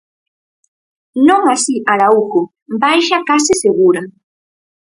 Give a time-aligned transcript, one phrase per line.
[1.27, 2.41] Non así Araújo,
[2.83, 4.01] baixa case segura.